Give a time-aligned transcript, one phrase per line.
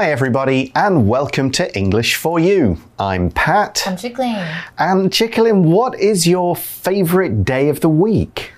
[0.00, 2.78] Hi, everybody, and welcome to English for You.
[2.98, 3.82] I'm Pat.
[3.86, 4.34] I'm Chickling.
[4.78, 8.50] And Chicklin, what is your favorite day of the week?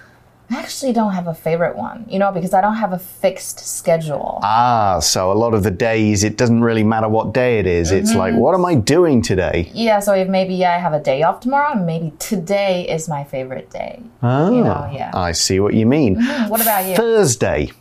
[0.51, 3.59] I actually don't have a favorite one, you know, because I don't have a fixed
[3.59, 4.39] schedule.
[4.45, 7.91] Ah, so a lot of the days, it doesn't really matter what day it is.
[7.91, 9.69] It's like, what am I doing today?
[9.75, 13.25] Yeah, so if maybe I have a day off tomorrow, and maybe today is my
[13.25, 14.01] favorite day.
[14.23, 15.11] Ah, You know, yeah.
[15.13, 16.23] I see what you mean.
[16.47, 16.95] What about you?
[16.95, 17.73] Thursday.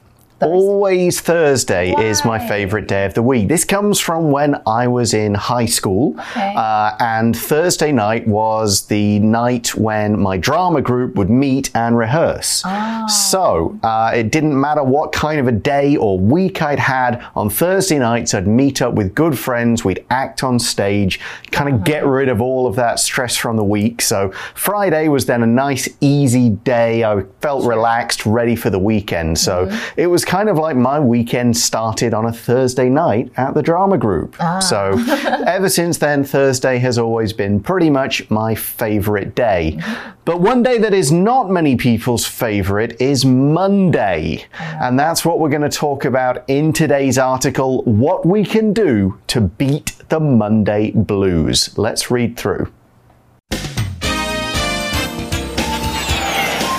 [0.42, 3.48] Always Thursday is my favorite day of the week.
[3.48, 6.16] This comes from when I was in high school.
[6.20, 6.56] Okay.
[6.58, 12.64] Uh, and Thursday night was the night when my drama group would meet and rehearse.
[12.66, 13.06] Ah.
[13.06, 17.24] So uh, it didn't matter what kind of a day or week I'd had.
[17.36, 19.86] On Thursday nights, I'd meet up with good friends.
[19.86, 21.20] We'd act on stage,
[21.52, 24.02] kind of get rid of all of that stress from the week.
[24.02, 27.04] So Friday was then a nice, easy day.
[27.04, 29.38] I felt relaxed, ready for the weekend.
[29.38, 33.62] So it was kind of like my weekend started on a Thursday night at the
[33.62, 34.34] drama group.
[34.40, 34.60] Ah.
[34.60, 34.98] So
[35.46, 39.76] ever since then, Thursday has always been pretty much my favorite day.
[39.78, 40.12] Mm-hmm.
[40.24, 44.46] But one day that is not many people's favorite is Monday.
[44.58, 49.20] And that's what we're going to talk about in today's article what we can do
[49.28, 51.78] to beat the Monday blues.
[51.78, 52.72] Let's read through.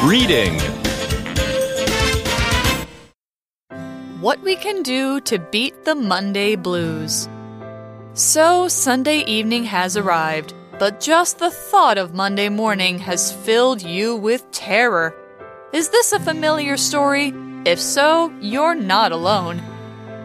[0.03, 0.72] Reading.
[4.23, 7.28] What we can do to beat the Monday blues.
[8.15, 14.15] So, Sunday evening has arrived, but just the thought of Monday morning has filled you
[14.15, 15.12] with terror.
[15.72, 17.34] Is this a familiar story?
[17.65, 19.60] If so, you're not alone.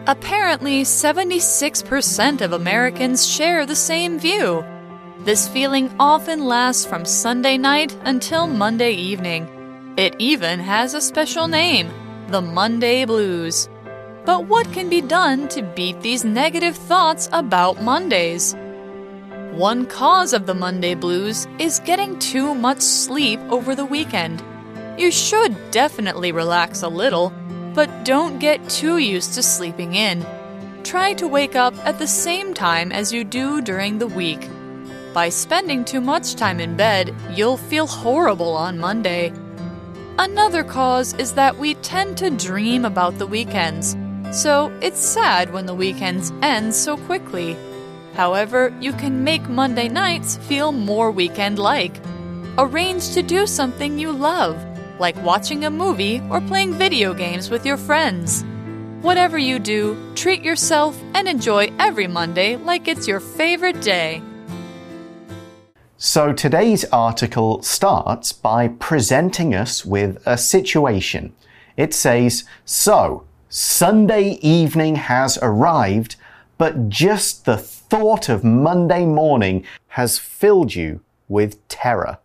[0.06, 4.64] Apparently, 76% of Americans share the same view.
[5.24, 9.48] This feeling often lasts from Sunday night until Monday evening.
[9.96, 11.90] It even has a special name
[12.28, 13.70] the Monday Blues.
[14.28, 18.54] But what can be done to beat these negative thoughts about Mondays?
[19.52, 24.44] One cause of the Monday blues is getting too much sleep over the weekend.
[24.98, 27.32] You should definitely relax a little,
[27.72, 30.26] but don't get too used to sleeping in.
[30.82, 34.46] Try to wake up at the same time as you do during the week.
[35.14, 39.32] By spending too much time in bed, you'll feel horrible on Monday.
[40.18, 43.96] Another cause is that we tend to dream about the weekends,
[44.32, 47.56] so it's sad when the weekends end so quickly.
[48.14, 52.00] However, you can make Monday nights feel more weekend like.
[52.58, 54.56] Arrange to do something you love,
[54.98, 58.44] like watching a movie or playing video games with your friends.
[59.02, 64.20] Whatever you do, treat yourself and enjoy every Monday like it's your favorite day.
[65.96, 71.32] So today's article starts by presenting us with a situation.
[71.76, 76.15] It says, So, Sunday evening has arrived,
[76.57, 82.17] but just the thought of Monday morning has filled you with terror.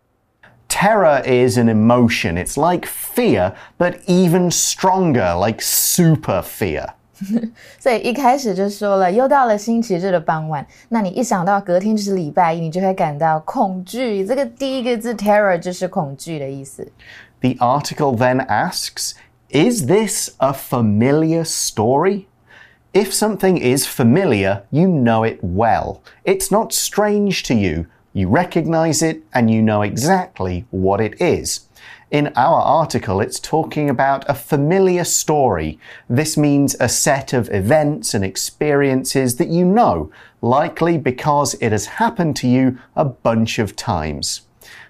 [0.67, 2.37] Terror is an emotion.
[2.37, 6.93] It's like fear, but even stronger, like super fear.
[7.77, 14.25] 所以一开始就说了，又到了星期日的傍晚，那你一想到隔天就是礼拜一，你就会感到恐惧。
[14.25, 16.89] 这个第一个字 terror 就是恐惧的意思。
[17.41, 19.13] The article then asks
[19.50, 22.28] is this a familiar story?
[22.94, 26.02] If something is familiar, you know it well.
[26.24, 27.86] It's not strange to you.
[28.14, 31.68] You recognize it and you know exactly what it is.
[32.10, 35.78] In our article, it's talking about a familiar story.
[36.08, 41.86] This means a set of events and experiences that you know, likely because it has
[41.86, 44.42] happened to you a bunch of times.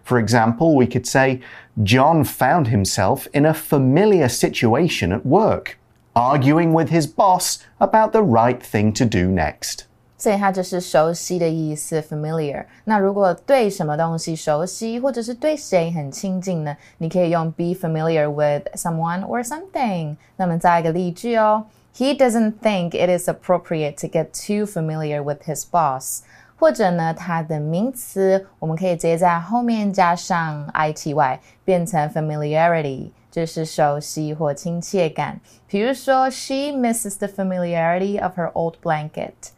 [0.03, 1.41] For example, we could say,
[1.81, 5.77] John found himself in a familiar situation at work,
[6.13, 9.85] arguing with his boss about the right thing to do next.
[10.17, 12.65] 所以它就是熟悉的意思，familiar。
[12.83, 16.75] 那如果对什么东西熟悉，或者是对谁很亲近呢？
[16.97, 20.17] 你可以用 be familiar with someone or something。
[20.35, 21.65] 那么再一个例句哦，
[21.95, 26.19] He doesn't think it is appropriate to get too familiar with his boss。
[26.57, 33.11] 或者呢，它的名词我们可以直接在后面加上 ity，变成 familiarity。
[33.31, 35.39] 就是熟悉或亲切感。
[35.67, 39.51] 比如说，She misses the familiarity of her old blanket.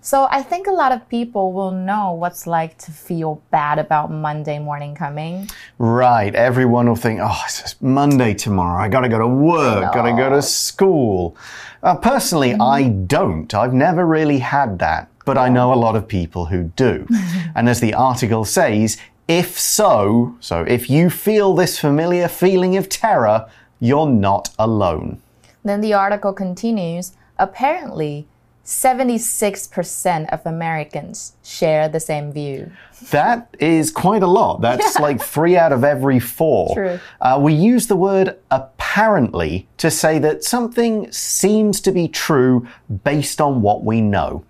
[0.00, 4.12] So I think a lot of people will know what's like to feel bad about
[4.12, 5.48] Monday morning coming.
[5.76, 8.80] Right, everyone will think, oh, it's just Monday tomorrow.
[8.80, 11.34] I gotta go to work, gotta go to school.
[11.82, 13.52] Uh, personally, I don't.
[13.52, 17.07] I've never really had that, but I know a lot of people who do.
[17.55, 18.97] and as the article says,
[19.27, 25.21] if so, so if you feel this familiar feeling of terror, you're not alone.
[25.63, 27.13] Then the article continues.
[27.37, 28.27] Apparently,
[28.65, 32.71] 76% of Americans share the same view.
[33.09, 34.61] That is quite a lot.
[34.61, 35.01] That's Yeah.
[35.01, 36.73] like three out of every four.
[36.75, 36.99] True.
[37.19, 42.67] Uh, we use the word apparently to say that something seems to be true
[43.03, 44.43] based on what we know.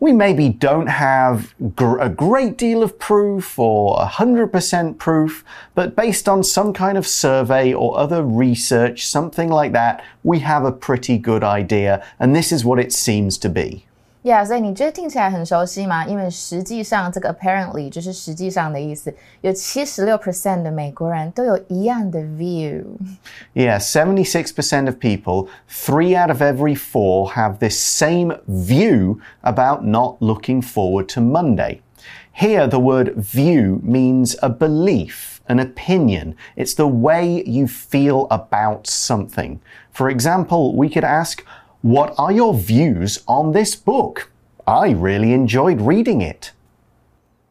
[0.00, 5.42] We maybe don't have gr a great deal of proof or 100% proof,
[5.74, 10.64] but based on some kind of survey or other research, something like that, we have
[10.64, 13.86] a pretty good idea, and this is what it seems to be.
[14.23, 16.05] Yeah，所以你觉得听起来很熟悉吗？
[16.05, 22.83] 因为实际上这个 apparently 就是实际上的意思，有七十六 percent 的美国人都有一样的 view。
[23.53, 30.17] Yeah, 76% of people, three out of every four, have this same view about not
[30.19, 31.79] looking forward to Monday.
[32.33, 36.35] Here, the word view means a belief, an opinion.
[36.57, 39.61] It's the way you feel about something.
[39.93, 41.41] For example, we could ask,
[41.83, 44.29] What are your views on this book?
[44.65, 46.51] I really enjoyed reading it.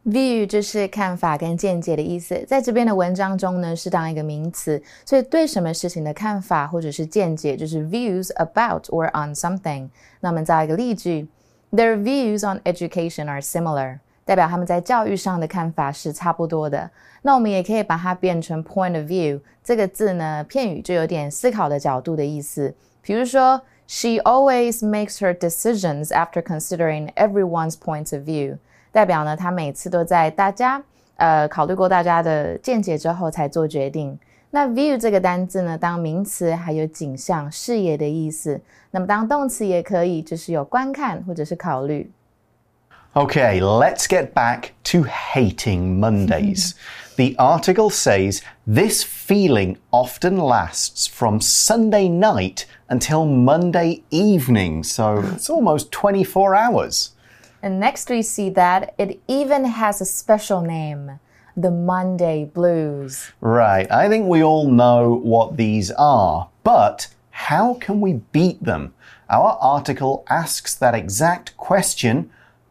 [0.05, 9.89] view 就是看法跟见解的意思，在这边的文章中呢是当一个名词，所以对什么事情的看法或者是见解就是 views about or on something。
[10.21, 11.27] 那我们造一个例句：
[11.73, 16.91] Their views on education are similar，代表他们在教育上的看法是差不多的。
[17.21, 22.75] 那我们也可以把它变成 point of view 这个字呢，片语就有点思考的角度的意思。
[23.03, 28.59] 比如说 ，She always makes her decisions after considering everyone's points of view。
[28.93, 30.83] 代表呢，他每次都在大家
[31.17, 34.19] 呃考虑过大家的见解之后才做决定。
[34.51, 38.61] 那 view 这个单字呢，当名词还有景象、视野的意思。
[38.91, 42.11] 那么当动词也可以，就是有观看或者是考虑。
[43.15, 46.75] Okay, let's get back to hating Mondays.
[47.19, 55.50] the article says this feeling often lasts from Sunday night until Monday evening, so it's
[55.50, 57.16] almost 24 hours.
[57.64, 61.20] And next we see that it even has a special name,
[61.58, 63.32] the Monday Blues.
[63.42, 68.94] Right, I think we all know what these are, but how can we beat them?
[69.28, 72.30] Our article asks that exact question,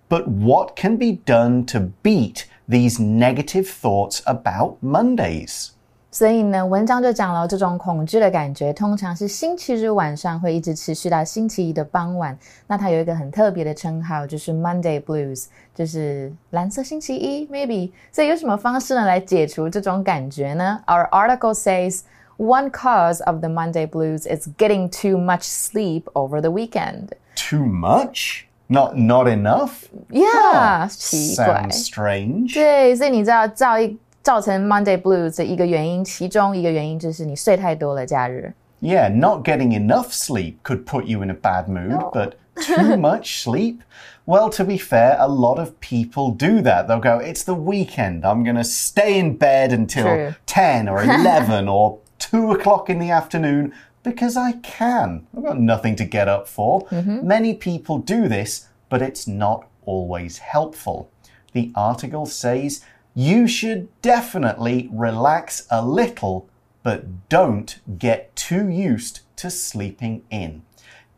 [0.09, 5.73] but what can be done to beat these negative thoughts about Mondays?
[6.12, 12.36] 所以呢，文章就讲了这种恐惧的感觉，通常是星期日晚上会一直持续到星期一的傍晚。
[12.66, 15.46] 那它有一个很特别的称号，就是 Monday Blues，
[15.76, 17.92] 就是蓝色星期一，maybe。
[18.12, 20.82] 所以有什么方式呢来解除这种感觉呢？
[20.88, 22.00] Our article says
[22.38, 27.10] one cause of the Monday Blues is getting too much sleep over the weekend.
[27.36, 28.46] Too much?
[28.70, 29.72] Not not enough?
[30.10, 31.68] Yeah，、奇怪。
[31.70, 32.54] Sounds strange.
[32.54, 38.54] 对，所以你知道造一 造成 Monday Blues 的一个原因，其中一个原因就是你睡太多了，假日。
[38.82, 43.42] Yeah, not getting enough sleep could put you in a bad mood, but too much
[43.42, 43.80] sleep?
[44.26, 46.88] Well, to be fair, a lot of people do that.
[46.88, 48.24] They'll go, It's the weekend.
[48.24, 50.36] I'm going to stay in bed until True.
[50.46, 55.26] 10 or 11 or 2 o'clock in the afternoon because I can.
[55.36, 56.86] I've got nothing to get up for.
[56.92, 61.10] Many people do this, but it's not always helpful.
[61.54, 62.82] The article says
[63.14, 66.48] you should definitely relax a little
[66.84, 70.62] but don't get too used to sleeping in.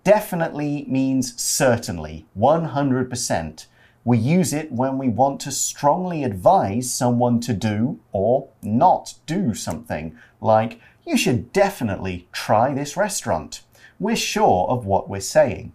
[0.04, 3.66] Definitely means certainly, 100%.
[4.06, 9.54] We use it when we want to strongly advise someone to do or not do
[9.54, 13.62] something, like, you should definitely try this restaurant.
[14.00, 15.74] We're sure of what we're saying.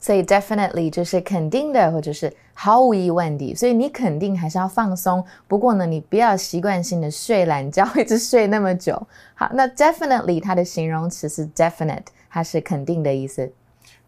[0.00, 3.54] 所以 definitely 就是肯定的，或者是 毫无疑问的。
[3.54, 9.06] 所以你肯定还是要放松，不过呢，你不要习惯性的睡懒觉，一直睡那么久。
[9.34, 13.52] 好，那 definitely 它的形容词是 definite，它是肯定的意思。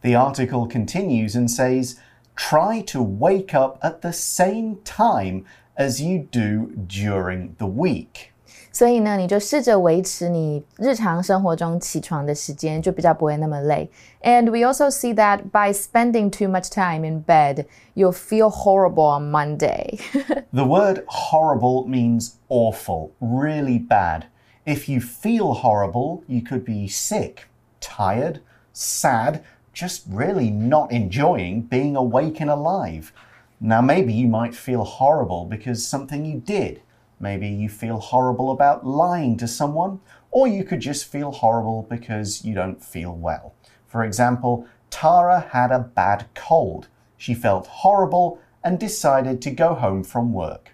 [0.01, 1.97] The article continues and says,
[2.37, 5.45] try to wake up at the same time
[5.77, 8.31] as you do during the week.
[8.77, 13.91] 所以呢，你就试着维持你日常生活中起床的时间，就比较不会那么累。
[14.23, 19.31] And we also see that by spending too much time in bed, you'll feel horrible on
[19.31, 19.99] Monday.
[20.53, 24.25] The word horrible means awful, really bad.
[24.65, 27.49] If you feel horrible, you could be sick,
[27.81, 28.41] tired,
[28.73, 29.43] sad,
[29.75, 33.12] just really not enjoying being awake and alive.
[33.61, 36.81] Now, maybe you might feel horrible because something you did.
[37.19, 39.99] Maybe you feel horrible about lying to someone,
[40.31, 43.53] or you could just feel horrible because you don't feel well.
[43.87, 46.89] For example, Tara had a bad cold.
[47.17, 50.73] She felt horrible and decided to go home from work.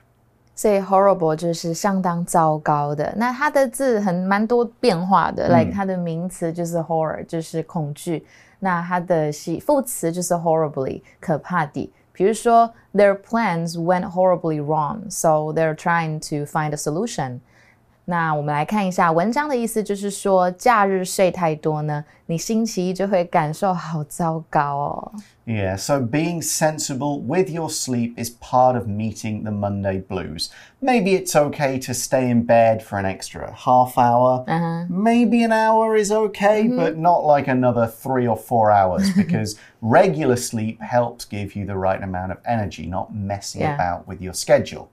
[0.55, 3.13] 所以 horrible 就是相当糟糕的。
[3.17, 8.27] 那它的字很蛮多变化的、l i k e 它的名词就是 horror，就是恐惧。
[8.59, 11.93] 那它的系副词就是 horribly，可怕的。
[12.13, 17.41] 比如说，their plans went horribly wrong, so they're trying to find a solution.
[18.05, 25.13] 那我们来看一下文章的意思，就是说，假日睡太多呢，你星期一就会感受好糟糕哦。
[25.46, 30.50] Yeah, so being sensible with your sleep is part of meeting the Monday blues.
[30.82, 34.46] Maybe it's okay to stay in bed for an extra half hour.
[34.48, 34.90] Uh -huh.
[34.90, 36.78] Maybe an hour is okay, mm -hmm.
[36.78, 41.78] but not like another three or four hours because regular sleep helps give you the
[41.78, 43.76] right amount of energy, not messing yeah.
[43.76, 44.88] about with your schedule.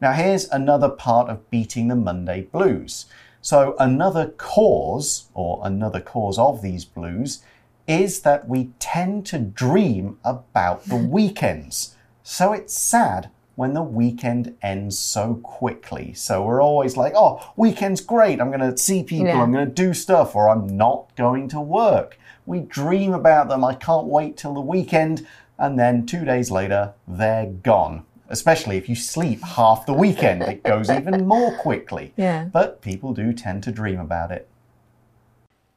[0.00, 3.06] Now, here's another part of beating the Monday blues.
[3.40, 7.42] So, another cause or another cause of these blues
[7.86, 11.94] is that we tend to dream about the weekends.
[12.22, 16.12] So it's sad when the weekend ends so quickly.
[16.12, 18.40] So we're always like, oh, weekend's great.
[18.40, 19.42] I'm going to see people, yeah.
[19.42, 22.18] I'm going to do stuff, or I'm not going to work.
[22.44, 23.64] We dream about them.
[23.64, 25.26] I can't wait till the weekend.
[25.58, 28.04] And then two days later, they're gone.
[28.28, 32.12] Especially if you sleep half the weekend, it goes even more quickly.
[32.16, 32.44] Yeah.
[32.44, 34.48] But people do tend to dream about it.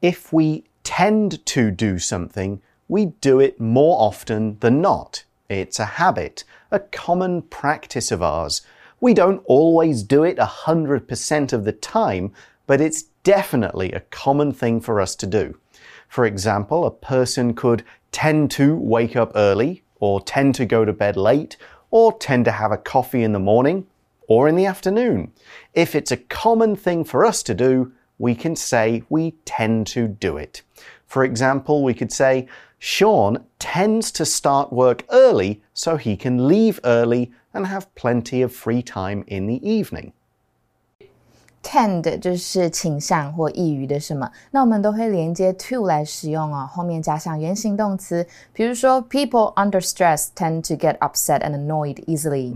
[0.02, 5.24] If we tend to do something, we do it more often than not.
[5.48, 8.64] It's a habit, a common practice of ours.
[9.00, 12.34] We don't always do it 100% of the time,
[12.66, 15.60] but it's definitely a common thing for us to do.
[16.08, 20.92] For example, a person could tend to wake up early, or tend to go to
[20.92, 21.56] bed late,
[21.92, 23.86] or tend to have a coffee in the morning,
[24.28, 25.34] or in the afternoon.
[25.76, 30.08] If it's a common thing for us to do, we can say we tend to
[30.08, 30.62] do it.
[31.08, 32.48] For example, we could say,
[32.78, 38.54] Sean tends to start work early so he can leave early and have plenty of
[38.54, 40.14] free time in the evening
[41.63, 52.53] tend 就是倾向或易于的什么，那我们都会连接 to 来使用哦，后面加上原形动词，比如说 people under stress tend to get upset and annoyed easily。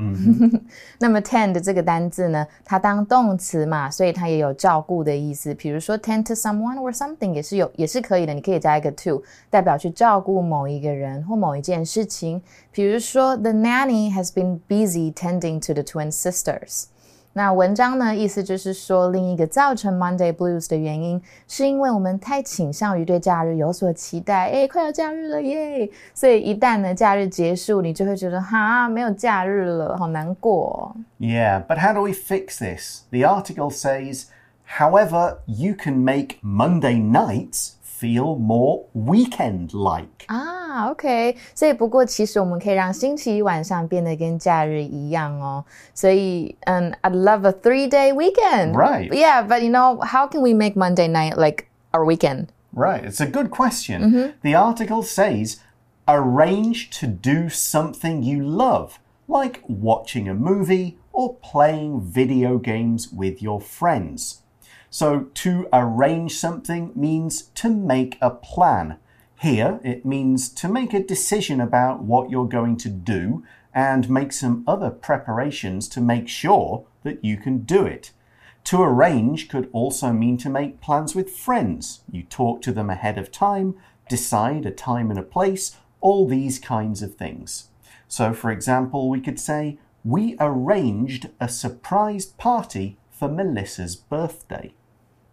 [0.98, 15.10] 那么 tend 这个单字呢，它当动词嘛，所以它也有照顾的意思，比如说 tend to someone or something 也是有也是可以的，你可以加一个 to，代表去照顾某一个人或某一件事情，比如说 the nanny has been busy
[15.14, 16.88] tending to the twin sisters。
[17.35, 25.89] 那文章呢，意思就是说，另一个造成 Monday Blues 的原因，是因为我们太倾向于对假日有所期待，哎，快要假日了耶！
[26.13, 30.95] 所以一旦呢假日结束，你就会觉得哈，没有假日了，好难过。
[31.19, 33.01] Yeah, but how do we fix this?
[33.09, 34.25] The article says,
[34.77, 37.71] however, you can make Monday nights
[38.02, 40.26] feel more weekend like.
[40.26, 45.64] 啊，OK，所以不过其实我们可以让星期一晚上变得跟假日一样哦。
[45.94, 48.72] 所以，嗯，I'd love a three-day weekend.
[48.74, 49.10] Right.
[49.10, 52.46] Yeah, but you know, how can we make Monday night like our weekend?
[52.72, 53.02] Right.
[53.04, 54.02] It's a good question.
[54.02, 54.32] Mm -hmm.
[54.42, 55.56] The article says
[56.06, 63.42] arrange to do something you love, like watching a movie or playing video games with
[63.42, 64.41] your friends.
[64.93, 68.97] So to arrange something means to make a plan.
[69.39, 74.31] Here, it means to make a decision about what you're going to do and make
[74.31, 78.11] some other preparations to make sure that you can do it.
[78.65, 82.01] To arrange could also mean to make plans with friends.
[82.11, 83.73] You talk to them ahead of time,
[84.07, 87.69] decide a time and a place, all these kinds of things.
[88.07, 94.71] So, for example, we could say, We arranged a surprise party for Melissa's birthday.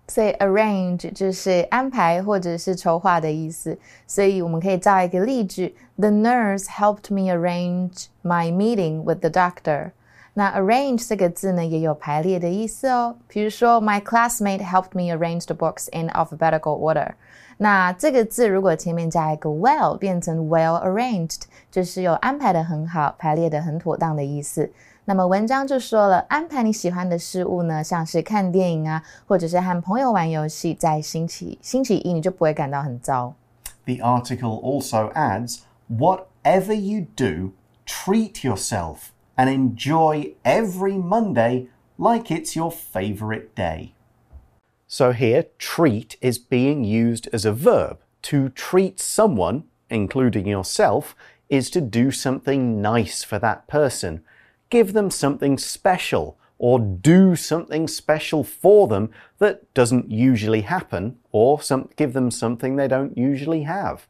[0.10, 9.92] 所以 arrange 就是安排或者是筹划的意思，所以我们可以造一个例句：The nurse helped me arrange my meeting with the doctor。
[10.36, 13.16] 那 arrange 这个字呢，也有排列的意思哦。
[13.28, 17.14] 比如说，My classmate helped me arrange the books in alphabetical order。
[17.58, 24.70] 那这个字如果前面加一个 well，变成 well arranged，就是有安排的很好，排列的很妥当的意思。
[25.10, 33.36] 那么文章就说了，安排你喜欢的事物呢，像是看电影啊，或者是和朋友玩游戏，在星期星期一你就不会感到很糟。
[33.86, 35.60] The article also adds,
[35.90, 37.52] whatever you do,
[37.86, 43.92] treat yourself and enjoy every Monday like it's your favorite day.
[44.88, 47.98] So here, treat is being used as a verb.
[48.24, 51.16] To treat someone, including yourself,
[51.48, 54.22] is to do something nice for that person
[54.71, 61.61] give them something special or do something special for them that doesn't usually happen or
[61.61, 64.07] some, give them something they don't usually have.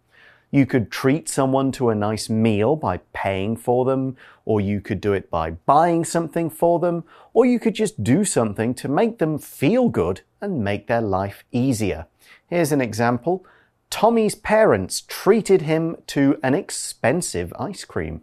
[0.51, 5.01] You could treat someone to a nice meal by paying for them, or you could
[5.01, 9.19] do it by buying something for them, or you could just do something to make
[9.19, 12.07] them feel good and make their life easier.
[12.49, 13.47] Here's an example.
[13.91, 18.23] Tommy's parents treated him to an expensive ice cream.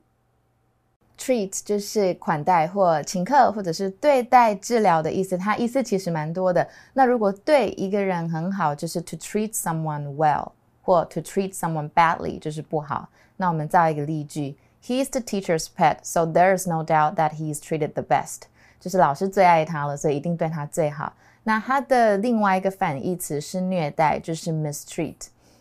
[1.17, 5.37] Treat 就是款待或请客，或者是对待、治疗的意思。
[5.37, 6.67] 它意思其实蛮多的。
[6.93, 10.51] 那如果对一个人很好，就是 to treat someone well，
[10.83, 13.09] 或 to treat someone badly，就是不好。
[13.35, 18.43] 那我们造一个例句：He is the teacher's pet, so there is no doubt that he is treated the best。
[18.79, 21.13] 就是老师最爱他了，所以一定对他最好。
[21.43, 25.15] 那它的另外一个反义词是虐待，就是 mistreat。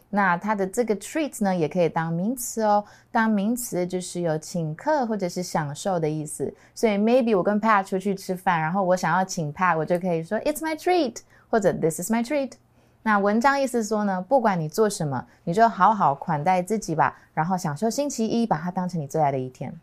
[0.09, 2.83] 那它的这个 treat 呢，也可以当名词哦。
[3.11, 6.53] 当名词就是有请客或者是享受的意思。
[6.75, 11.17] 所以 maybe 我跟 Pat 出去吃饭，然后我想要请 Pat，我就可以说 It's my treat，
[11.49, 12.51] 或者 This is my treat。
[13.03, 19.73] 那文章意思说呢，不管你做什么，你就好好款待自己吧，然后享受星期一，把它当成你最爱的一天。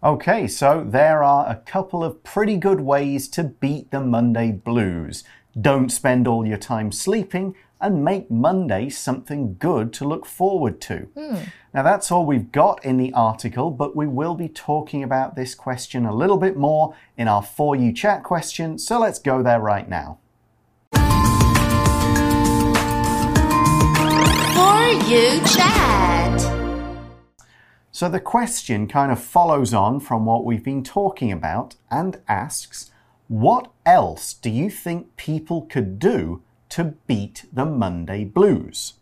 [0.00, 5.22] Okay, so there are a couple of pretty good ways to beat the Monday blues.
[5.54, 11.07] Don't spend all your time sleeping and make Monday something good to look forward to.
[11.17, 11.35] Hmm.
[11.73, 15.55] Now, that's all we've got in the article, but we will be talking about this
[15.55, 19.59] question a little bit more in our For You Chat question, so let's go there
[19.59, 20.19] right now.
[24.53, 26.41] For you chat.
[27.91, 32.91] So the question kind of follows on from what we've been talking about and asks,
[33.27, 36.41] what else do you think people could do
[36.71, 38.95] to beat the Monday blues?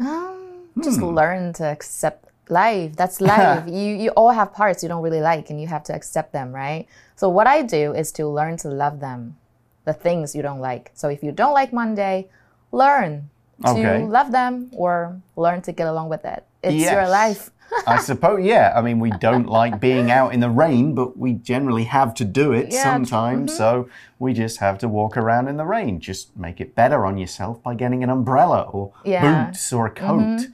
[0.00, 2.96] Um, just learn to accept life.
[2.96, 3.64] That's life.
[3.66, 6.52] you you all have parts you don't really like, and you have to accept them,
[6.52, 6.86] right?
[7.16, 9.36] So what I do is to learn to love them,
[9.84, 10.90] the things you don't like.
[10.94, 12.28] So if you don't like Monday,
[12.72, 14.04] learn to Okay.
[14.06, 16.44] love them or learn to get along with it.
[16.62, 17.50] It's your life.
[17.86, 18.72] I suppose, yeah.
[18.76, 22.24] I mean, we don't like being out in the rain, but we generally have to
[22.24, 23.56] do it Yeah, sometimes.
[23.56, 25.98] So we just have to walk around in the rain.
[25.98, 29.46] Just make it better on yourself by getting an umbrella or Yeah.
[29.46, 30.48] boots or a coat.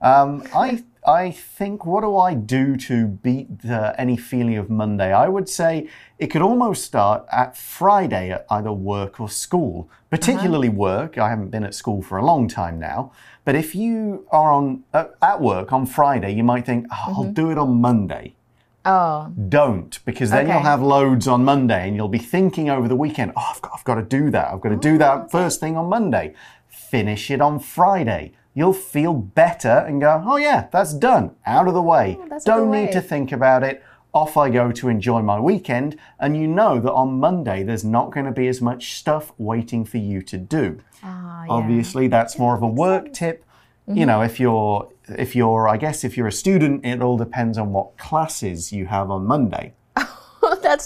[0.00, 5.12] Um, I I think what do I do to beat the, any feeling of Monday?
[5.12, 5.88] I would say
[6.18, 10.76] it could almost start at Friday at either work or school, particularly uh-huh.
[10.76, 11.18] work.
[11.18, 13.10] I haven't been at school for a long time now,
[13.44, 17.24] but if you are on uh, at work on Friday, you might think, oh, "I'll
[17.24, 17.32] mm-hmm.
[17.32, 18.36] do it on Monday."
[18.84, 20.54] Oh, Don't, because then Okay.
[20.54, 23.72] you'll have loads on Monday and you'll be thinking over the weekend, oh, I've got,
[23.76, 24.52] I've got to do that.
[24.52, 25.28] I've got to do that mm-hmm.
[25.28, 26.34] first thing on Monday.
[26.68, 28.32] Finish it on Friday.
[28.54, 31.34] You'll feel better and go, oh, yeah, that's done.
[31.46, 32.18] Out of the way.
[32.28, 32.92] good Don't need way.
[32.92, 33.82] to think about it.
[34.12, 35.98] Off I go to enjoy my weekend.
[36.20, 39.84] And you know that on Monday, there's not going to be as much stuff waiting
[39.86, 40.80] for you to do.
[41.02, 41.50] ah, yeah.
[41.50, 43.44] Obviously, that's more of a work tip.
[43.88, 47.58] You know, if you're if you're I guess if you're a student, it all depends
[47.58, 49.74] on what classes you have on Monday.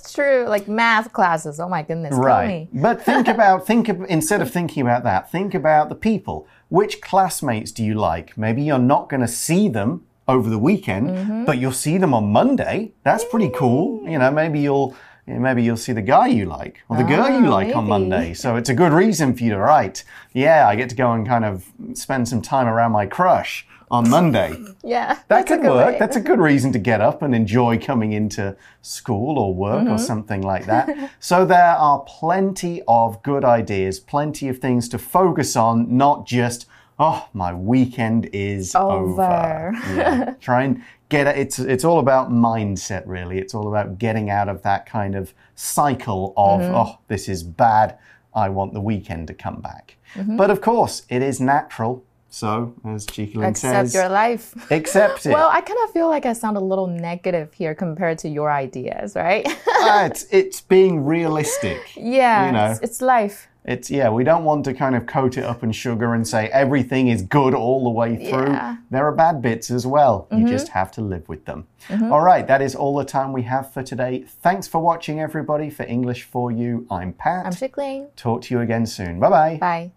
[0.01, 0.45] That's true.
[0.49, 1.59] Like math classes.
[1.61, 2.15] Oh my goodness.
[2.15, 2.69] Right.
[2.73, 6.47] But think about think of, instead of thinking about that, think about the people.
[6.69, 8.37] Which classmates do you like?
[8.37, 11.45] Maybe you're not going to see them over the weekend, Mm-hmm.
[11.45, 12.93] but you'll see them on Monday.
[13.05, 14.03] That's pretty cool.
[14.09, 14.97] You know, maybe you'll
[15.29, 17.89] maybe you'll see the guy you like or the girl you like on.
[17.89, 18.33] Monday.
[18.35, 20.05] So it's a good reason for you to write.
[20.33, 24.09] Yeah, I get to go and kind of spend some time around my crush on
[24.11, 24.57] Monday.
[24.83, 25.15] Yeah.
[25.15, 25.87] That that's a could good work.
[25.93, 25.99] way.
[25.99, 29.93] That's a good reason to get up and enjoy coming into school or work Mm-hmm.
[29.95, 31.13] or something like that.
[31.21, 36.67] so there are plenty of good ideas, plenty of things to focus on, not just
[36.99, 39.23] oh, my weekend is over.
[39.23, 39.71] Over.
[39.95, 40.35] yeah.
[40.41, 41.37] Try and get it.
[41.37, 43.39] It's it's all about mindset, really.
[43.39, 46.75] It's all about getting out of that kind of cycle of Mm-hmm.
[46.75, 47.99] oh, this is bad.
[48.35, 49.97] I want the weekend to come back.
[50.15, 50.37] Mm-hmm.
[50.37, 52.03] But of course, it is natural.
[52.37, 53.57] So, as Cheeky Accept
[53.89, 54.55] says, your life.
[54.71, 55.31] accept it.
[55.31, 58.53] Well, I kind of feel like I sound a little negative here compared to your
[58.53, 59.49] ideas, right?
[59.79, 61.81] It's, it's being realistic.
[61.97, 62.71] yeah, You know.
[62.73, 63.49] it's, it's life.
[63.65, 66.49] It's yeah, we don't want to kind of coat it up in sugar and say
[66.49, 68.53] everything is good all the way through.
[68.53, 68.73] Yeah.
[68.73, 68.83] Mm-hmm.
[68.91, 70.29] There are bad bits as well.
[70.31, 71.67] You just have to live with them.
[72.13, 74.25] All right, that is all the time we have for today.
[74.43, 75.71] Thanks for watching, everybody.
[75.71, 77.47] For English for You, I'm Pat.
[77.47, 78.09] I'm Chickling.
[78.17, 79.21] Talk to you again soon.
[79.21, 79.57] Bye bye.
[79.59, 79.93] Bye.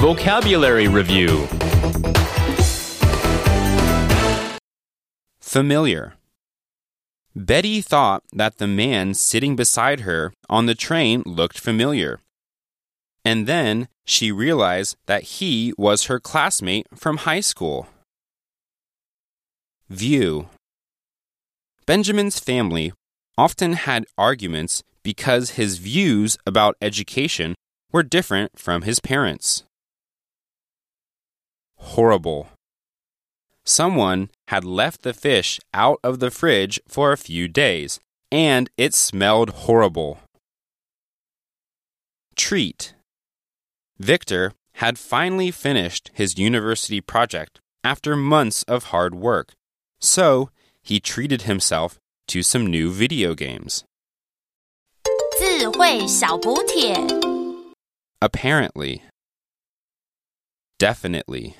[0.00, 1.46] Vocabulary Review
[5.42, 6.14] Familiar.
[7.36, 12.18] Betty thought that the man sitting beside her on the train looked familiar.
[13.26, 17.86] And then she realized that he was her classmate from high school.
[19.90, 20.48] View
[21.84, 22.94] Benjamin's family
[23.36, 27.54] often had arguments because his views about education
[27.92, 29.64] were different from his parents
[31.80, 32.48] horrible.
[33.64, 38.00] Someone had left the fish out of the fridge for a few days,
[38.32, 40.18] and it smelled horrible.
[42.36, 42.94] Treat
[43.98, 49.52] Victor had finally finished his university project after months of hard work,
[50.00, 50.50] so
[50.82, 53.84] he treated himself to some new video games.
[58.22, 59.02] Apparently.
[60.78, 61.56] Definitely.